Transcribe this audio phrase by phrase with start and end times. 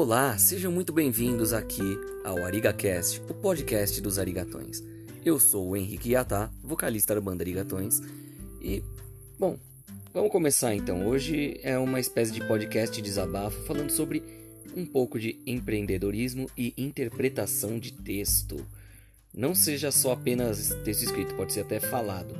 [0.00, 4.80] Olá, sejam muito bem-vindos aqui ao ArigaCast, o podcast dos Arigatões.
[5.24, 8.00] Eu sou o Henrique Yatá, vocalista da banda Arigatões,
[8.62, 8.80] e,
[9.36, 9.58] bom,
[10.14, 11.04] vamos começar então.
[11.04, 14.22] Hoje é uma espécie de podcast de desabafo falando sobre
[14.76, 18.64] um pouco de empreendedorismo e interpretação de texto.
[19.34, 22.36] Não seja só apenas texto escrito, pode ser até falado.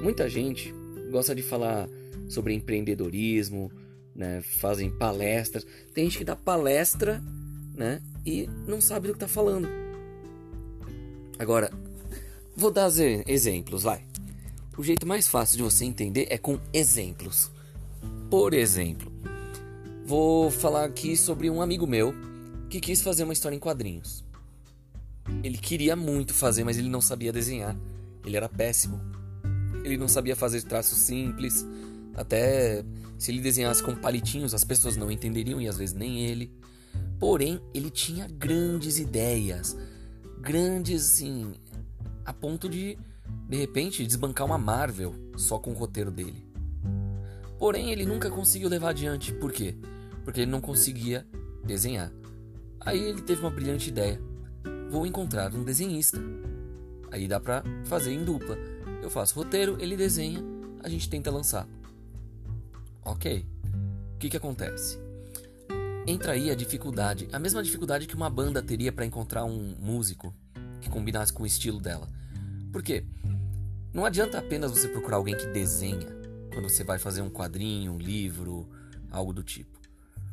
[0.00, 0.72] Muita gente
[1.10, 1.88] gosta de falar
[2.28, 3.68] sobre empreendedorismo,
[4.14, 5.66] né, fazem palestras.
[5.92, 7.22] Tem gente que dá palestra,
[7.74, 9.68] né, e não sabe do que está falando.
[11.38, 11.70] Agora,
[12.56, 12.90] vou dar
[13.26, 14.04] exemplos, vai.
[14.76, 17.50] O jeito mais fácil de você entender é com exemplos.
[18.30, 19.12] Por exemplo,
[20.04, 22.14] vou falar aqui sobre um amigo meu
[22.68, 24.24] que quis fazer uma história em quadrinhos.
[25.42, 27.76] Ele queria muito fazer, mas ele não sabia desenhar.
[28.24, 29.00] Ele era péssimo.
[29.84, 31.64] Ele não sabia fazer traços simples,
[32.14, 32.84] até
[33.18, 36.52] se ele desenhasse com palitinhos, as pessoas não entenderiam e às vezes nem ele.
[37.18, 39.76] Porém, ele tinha grandes ideias,
[40.40, 41.54] grandes assim,
[42.24, 42.98] a ponto de
[43.48, 46.46] de repente desbancar uma Marvel só com o roteiro dele.
[47.58, 49.32] Porém, ele nunca conseguiu levar adiante.
[49.32, 49.76] Por quê?
[50.24, 51.26] Porque ele não conseguia
[51.64, 52.12] desenhar.
[52.80, 54.20] Aí ele teve uma brilhante ideia.
[54.90, 56.20] Vou encontrar um desenhista.
[57.10, 58.58] Aí dá pra fazer em dupla.
[59.02, 60.42] Eu faço roteiro, ele desenha,
[60.82, 61.68] a gente tenta lançar.
[63.04, 63.46] Ok.
[64.14, 64.98] O que, que acontece?
[66.06, 70.34] Entra aí a dificuldade, a mesma dificuldade que uma banda teria para encontrar um músico
[70.80, 72.08] que combinasse com o estilo dela.
[72.72, 73.04] Por quê?
[73.92, 76.08] Não adianta apenas você procurar alguém que desenha
[76.52, 78.68] quando você vai fazer um quadrinho, um livro,
[79.10, 79.78] algo do tipo.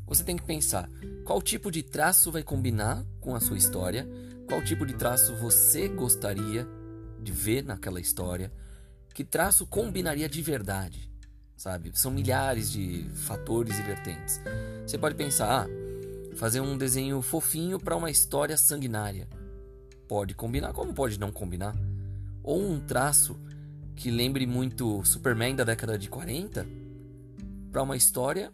[0.07, 0.89] Você tem que pensar
[1.25, 4.07] qual tipo de traço vai combinar com a sua história,
[4.47, 6.67] qual tipo de traço você gostaria
[7.21, 8.51] de ver naquela história,
[9.13, 11.10] que traço combinaria de verdade
[11.61, 11.91] sabe?
[11.93, 14.41] São milhares de fatores e vertentes.
[14.85, 19.27] Você pode pensar, ah, fazer um desenho fofinho para uma história sanguinária.
[20.07, 21.75] Pode combinar, como pode não combinar?
[22.41, 23.39] Ou um traço
[23.95, 26.65] que lembre muito Superman da década de 40
[27.71, 28.51] para uma história,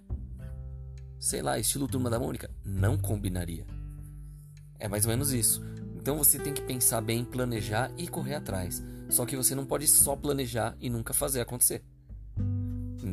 [1.17, 3.65] sei lá, estilo Turma da Mônica, não combinaria.
[4.77, 5.63] É mais ou menos isso.
[5.95, 8.83] Então você tem que pensar bem, planejar e correr atrás.
[9.09, 11.81] Só que você não pode só planejar e nunca fazer acontecer.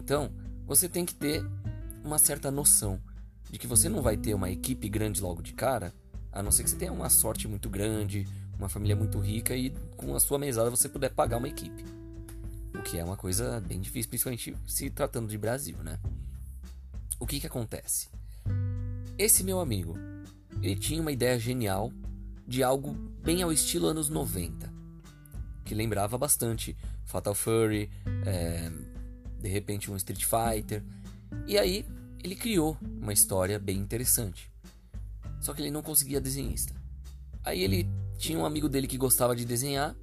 [0.05, 0.31] Então,
[0.67, 1.43] você tem que ter
[2.05, 3.01] uma certa noção
[3.51, 5.95] de que você não vai ter uma equipe grande logo de cara,
[6.31, 8.29] a não ser que você tenha uma sorte muito grande,
[8.59, 11.85] uma família muito rica e com a sua mesada você puder pagar uma equipe.
[12.75, 15.99] O que é uma coisa bem difícil, principalmente se tratando de Brasil, né?
[17.19, 18.09] O que que acontece?
[19.17, 19.97] Esse meu amigo,
[20.61, 21.91] ele tinha uma ideia genial
[22.47, 24.71] de algo bem ao estilo anos 90,
[25.65, 26.77] que lembrava bastante
[27.07, 27.89] Fatal Fury,
[28.27, 28.71] é,
[29.45, 30.83] de repente um Street Fighter.
[31.47, 31.85] E aí
[32.23, 34.51] ele criou uma história bem interessante.
[35.39, 36.75] Só que ele não conseguia desenhista.
[37.45, 39.95] Aí ele tinha um amigo dele que gostava de desenhar.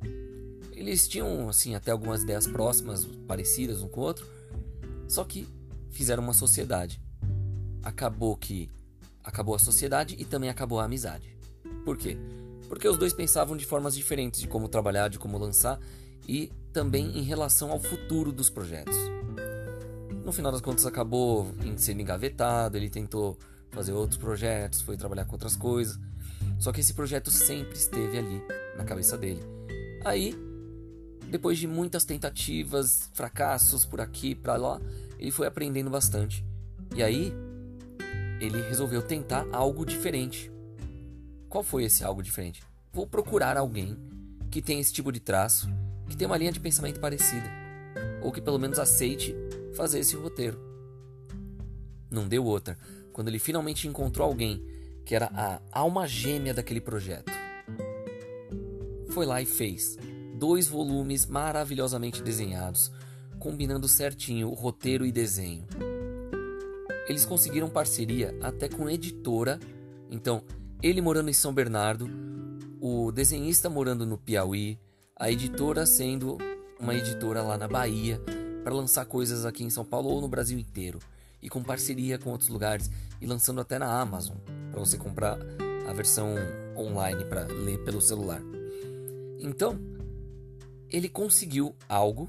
[0.72, 4.28] Eles tinham assim até algumas ideias próximas, parecidas um com o outro.
[5.07, 5.47] Só que
[5.90, 7.02] fizeram uma sociedade.
[7.81, 8.69] Acabou que
[9.23, 11.35] acabou a sociedade e também acabou a amizade.
[11.84, 12.16] Por quê?
[12.69, 15.79] Porque os dois pensavam de formas diferentes de como trabalhar, de como lançar
[16.27, 18.95] e também em relação ao futuro dos projetos.
[20.23, 22.77] No final das contas, acabou sendo engavetado.
[22.77, 23.37] Ele tentou
[23.71, 25.99] fazer outros projetos, foi trabalhar com outras coisas.
[26.59, 28.41] Só que esse projeto sempre esteve ali
[28.77, 29.41] na cabeça dele.
[30.05, 30.35] Aí,
[31.29, 34.79] depois de muitas tentativas, fracassos por aqui, para lá,
[35.17, 36.45] ele foi aprendendo bastante.
[36.95, 37.33] E aí,
[38.39, 40.51] ele resolveu tentar algo diferente.
[41.47, 42.61] Qual foi esse algo diferente?
[42.93, 43.97] Vou procurar alguém
[44.49, 45.69] que tenha esse tipo de traço,
[46.11, 47.49] que tenha uma linha de pensamento parecida,
[48.22, 49.33] ou que pelo menos aceite
[49.73, 50.59] fazer esse roteiro.
[52.09, 52.77] Não deu outra
[53.13, 54.61] quando ele finalmente encontrou alguém
[55.05, 57.31] que era a alma gêmea daquele projeto.
[59.09, 59.97] Foi lá e fez
[60.35, 62.91] dois volumes maravilhosamente desenhados,
[63.40, 65.66] combinando certinho o roteiro e desenho.
[67.08, 69.59] Eles conseguiram parceria até com editora,
[70.09, 70.43] então
[70.84, 72.09] ele morando em São Bernardo,
[72.81, 74.78] o desenhista morando no Piauí,
[75.22, 76.40] a editora sendo
[76.79, 78.20] uma editora lá na Bahia,
[78.64, 80.97] para lançar coisas aqui em São Paulo ou no Brasil inteiro,
[81.40, 82.90] e com parceria com outros lugares,
[83.22, 84.35] e lançando até na Amazon,
[84.72, 85.38] para você comprar
[85.88, 86.34] a versão
[86.76, 88.41] online para ler pelo celular.
[89.40, 89.79] Então,
[90.90, 92.28] ele conseguiu algo,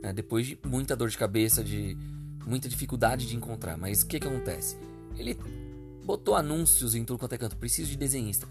[0.00, 1.98] né, depois de muita dor de cabeça, de
[2.46, 3.76] muita dificuldade de encontrar.
[3.76, 4.76] Mas o que, que acontece?
[5.16, 5.36] Ele
[6.04, 8.46] botou anúncios em tudo quanto é canto, preciso de desenhista.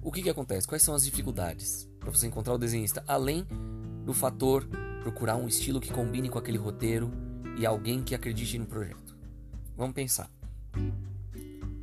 [0.00, 0.66] O que, que acontece?
[0.66, 3.02] Quais são as dificuldades para você encontrar o desenhista?
[3.06, 3.46] Além
[4.04, 4.66] do fator
[5.02, 7.10] procurar um estilo que combine com aquele roteiro
[7.56, 9.16] e alguém que acredite no projeto.
[9.76, 10.30] Vamos pensar.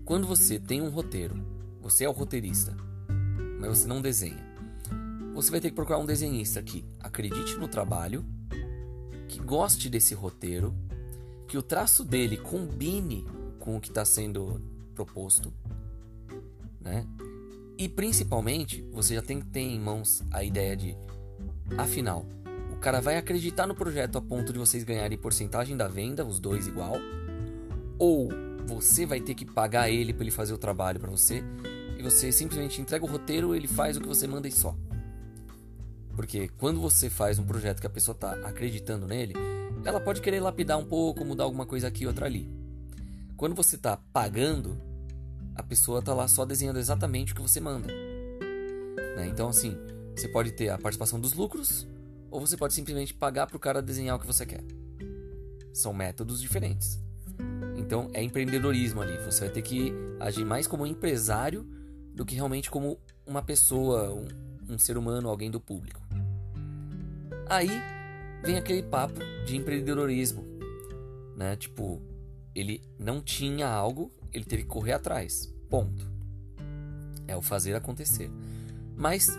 [0.06, 1.36] quando você tem um roteiro,
[1.82, 2.76] você é o roteirista,
[3.60, 4.44] mas você não desenha.
[5.34, 8.26] Você vai ter que procurar um desenhista que acredite no trabalho,
[9.28, 10.74] que goste desse roteiro,
[11.48, 13.26] que o traço dele combine
[13.60, 14.62] com o que está sendo
[14.96, 15.54] proposto,
[16.82, 17.06] né?
[17.80, 20.98] E principalmente, você já tem que ter em mãos a ideia de,
[21.78, 22.26] afinal,
[22.74, 26.42] o cara vai acreditar no projeto a ponto de vocês ganharem porcentagem da venda, os
[26.42, 26.98] dois igual,
[27.98, 28.28] ou
[28.68, 31.42] você vai ter que pagar ele para ele fazer o trabalho para você
[31.98, 34.76] e você simplesmente entrega o roteiro, ele faz o que você manda e só.
[36.18, 39.36] Porque quando você faz um projeto que a pessoa está acreditando nele,
[39.86, 42.46] ela pode querer lapidar um pouco, mudar alguma coisa aqui outra ali.
[43.38, 44.89] Quando você está pagando,
[45.60, 47.88] a pessoa está lá só desenhando exatamente o que você manda.
[49.16, 49.28] Né?
[49.28, 49.78] Então, assim,
[50.16, 51.86] você pode ter a participação dos lucros,
[52.32, 54.64] ou você pode simplesmente pagar para o cara desenhar o que você quer.
[55.74, 56.98] São métodos diferentes.
[57.76, 59.18] Então, é empreendedorismo ali.
[59.26, 61.68] Você vai ter que agir mais como empresário
[62.14, 64.28] do que realmente como uma pessoa, um,
[64.74, 66.02] um ser humano, alguém do público.
[67.50, 67.70] Aí
[68.44, 70.46] vem aquele papo de empreendedorismo,
[71.36, 71.56] né?
[71.58, 72.02] Tipo,
[72.56, 75.54] ele não tinha algo, ele teve que correr atrás.
[75.70, 76.10] Ponto.
[77.28, 78.30] É o fazer acontecer.
[78.96, 79.30] Mas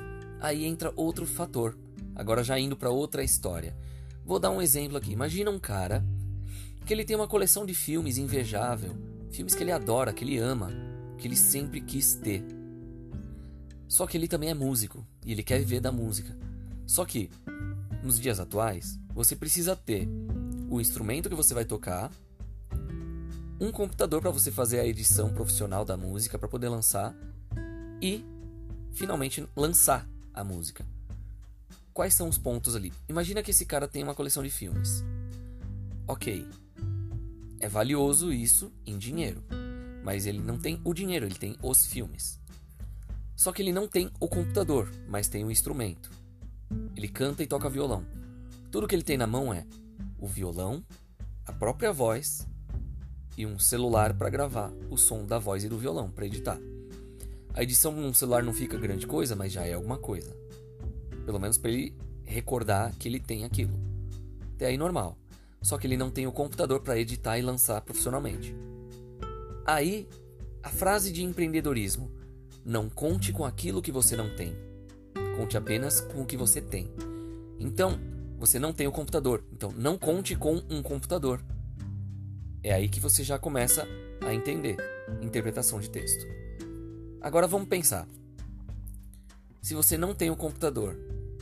[0.41, 1.77] aí entra outro fator.
[2.15, 3.77] Agora já indo para outra história.
[4.25, 5.13] Vou dar um exemplo aqui.
[5.13, 6.05] Imagina um cara
[6.87, 8.97] que ele tem uma coleção de filmes invejável,
[9.31, 10.71] filmes que ele adora, que ele ama,
[11.19, 12.45] que ele sempre quis ter.
[13.87, 16.37] Só que ele também é músico e ele quer viver da música.
[16.87, 17.31] Só que
[18.03, 20.09] nos dias atuais, você precisa ter
[20.69, 22.11] o instrumento que você vai tocar,
[23.61, 27.15] um computador para você fazer a edição profissional da música para poder lançar
[28.01, 28.25] e
[28.91, 30.87] finalmente lançar a música.
[31.93, 32.91] Quais são os pontos ali?
[33.07, 35.05] Imagina que esse cara tem uma coleção de filmes.
[36.09, 36.49] Ok,
[37.61, 39.45] é valioso isso em dinheiro,
[40.03, 42.41] mas ele não tem o dinheiro, ele tem os filmes.
[43.37, 46.11] Só que ele não tem o computador, mas tem o instrumento.
[46.97, 48.07] Ele canta e toca violão.
[48.71, 49.67] Tudo que ele tem na mão é
[50.19, 50.83] o violão,
[51.47, 52.47] a própria voz
[53.41, 56.61] e um celular para gravar o som da voz e do violão para editar.
[57.55, 60.37] A edição num celular não fica grande coisa, mas já é alguma coisa.
[61.25, 63.73] Pelo menos para ele recordar que ele tem aquilo.
[64.55, 65.17] Até aí normal.
[65.63, 68.55] Só que ele não tem o computador para editar e lançar profissionalmente.
[69.67, 70.07] Aí,
[70.63, 72.11] a frase de empreendedorismo:
[72.65, 74.55] não conte com aquilo que você não tem.
[75.37, 76.91] Conte apenas com o que você tem.
[77.59, 77.99] Então,
[78.39, 79.43] você não tem o computador.
[79.51, 81.43] Então, não conte com um computador.
[82.63, 83.87] É aí que você já começa
[84.21, 84.77] a entender
[85.23, 86.27] interpretação de texto.
[87.21, 88.07] Agora vamos pensar.
[89.63, 90.97] Se você não tem um computador,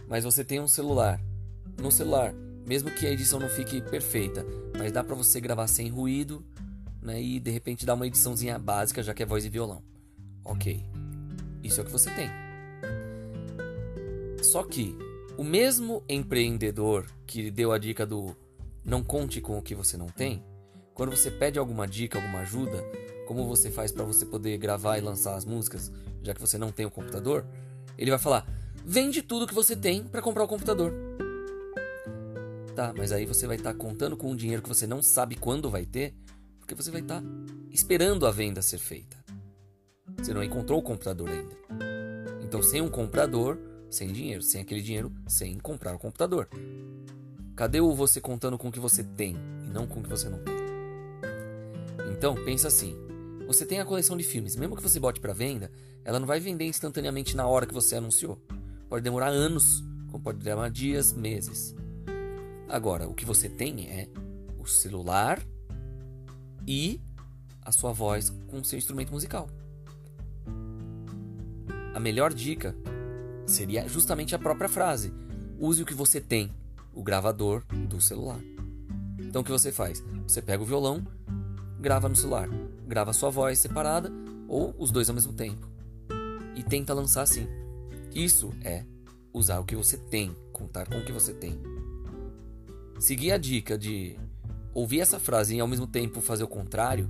[0.09, 1.21] mas você tem um celular,
[1.81, 2.33] no celular,
[2.67, 4.45] mesmo que a edição não fique perfeita,
[4.77, 6.45] mas dá para você gravar sem ruído,
[7.01, 9.83] né, e de repente dar uma ediçãozinha básica, já que é voz e violão.
[10.45, 10.85] OK.
[11.63, 12.29] Isso é o que você tem.
[14.43, 14.97] Só que
[15.37, 18.37] o mesmo empreendedor que deu a dica do
[18.85, 20.43] não conte com o que você não tem,
[20.99, 22.85] quando você pede alguma dica, alguma ajuda,
[23.25, 25.93] como você faz para você poder gravar e lançar as músicas,
[26.25, 27.47] já que você não tem o computador,
[27.97, 28.45] ele vai falar:
[28.85, 30.93] "Vende tudo que você tem para comprar o computador".
[32.75, 35.37] Tá, mas aí você vai estar tá contando com um dinheiro que você não sabe
[35.37, 36.17] quando vai ter,
[36.59, 37.27] porque você vai estar tá
[37.71, 39.17] esperando a venda ser feita.
[40.17, 41.57] Você não encontrou o computador ainda.
[42.43, 43.57] Então, sem um comprador,
[43.89, 46.49] sem dinheiro, sem aquele dinheiro, sem comprar o computador.
[47.55, 50.29] Cadê o você contando com o que você tem e não com o que você
[50.29, 50.58] não tem?
[52.19, 52.97] Então, pensa assim:
[53.47, 55.71] você tem a coleção de filmes, mesmo que você bote para venda,
[56.05, 58.43] ela não vai vender instantaneamente na hora que você anunciou.
[58.89, 61.77] Pode demorar anos, como pode demorar dias, meses.
[62.69, 64.09] Agora, o que você tem é
[64.59, 65.41] o celular
[66.67, 67.01] e
[67.63, 69.49] a sua voz com o seu instrumento musical.
[71.95, 72.75] A melhor dica
[73.47, 75.15] seria justamente a própria frase:
[75.57, 76.53] use o que você tem,
[76.93, 78.41] o gravador do celular.
[79.21, 80.03] Então o que você faz?
[80.27, 81.07] Você pega o violão,
[81.81, 82.49] grava no celular,
[82.87, 84.11] grava sua voz separada
[84.49, 85.69] ou os dois ao mesmo tempo
[86.59, 87.47] e tenta lançar assim.
[88.13, 88.85] Isso é
[89.33, 91.57] usar o que você tem, contar com o que você tem.
[92.99, 94.19] Seguir a dica de
[94.75, 97.09] ouvir essa frase e ao mesmo tempo fazer o contrário,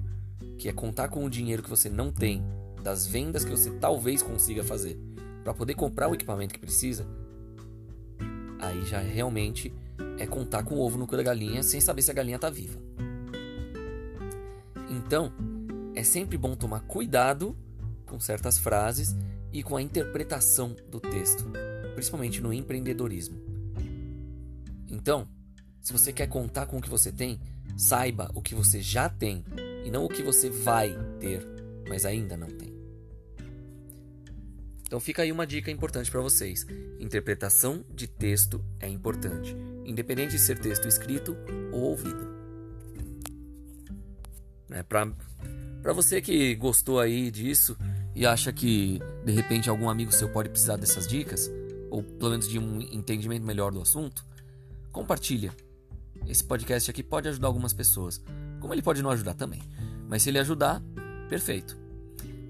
[0.59, 2.45] que é contar com o dinheiro que você não tem,
[2.83, 5.01] das vendas que você talvez consiga fazer
[5.43, 7.07] para poder comprar o equipamento que precisa,
[8.59, 9.73] aí já realmente
[10.19, 12.51] é contar com o ovo no cu da galinha sem saber se a galinha está
[12.51, 12.79] viva.
[15.09, 15.33] Então,
[15.95, 17.57] é sempre bom tomar cuidado
[18.05, 19.17] com certas frases
[19.51, 21.51] e com a interpretação do texto,
[21.95, 23.41] principalmente no empreendedorismo.
[24.87, 25.27] Então,
[25.81, 27.41] se você quer contar com o que você tem,
[27.75, 29.43] saiba o que você já tem
[29.83, 31.43] e não o que você vai ter
[31.89, 32.77] mas ainda não tem.
[34.83, 36.67] Então fica aí uma dica importante para vocês.
[37.01, 41.35] Interpretação de texto é importante, independente de ser texto escrito
[41.73, 42.38] ou ouvido.
[44.69, 44.83] Né?
[44.83, 47.77] Para você que gostou aí disso
[48.15, 51.51] e acha que de repente algum amigo seu pode precisar dessas dicas,
[51.91, 54.25] ou pelo menos de um entendimento melhor do assunto,
[54.93, 55.53] compartilha.
[56.27, 58.21] Esse podcast aqui pode ajudar algumas pessoas,
[58.61, 59.63] como ele pode não ajudar também.
[60.09, 60.83] Mas se ele ajudar,
[61.29, 61.77] perfeito.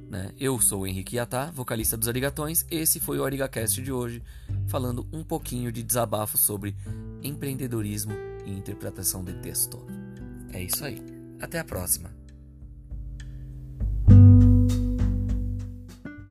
[0.09, 0.33] Né?
[0.41, 2.65] Eu sou o Henrique Yatá, vocalista dos Arigatões.
[2.71, 4.23] Esse foi o Arigacast de hoje,
[4.67, 6.75] falando um pouquinho de desabafo sobre
[7.23, 8.15] empreendedorismo
[8.47, 9.85] e interpretação de texto.
[10.53, 11.18] É isso aí.
[11.41, 12.18] Até a próxima.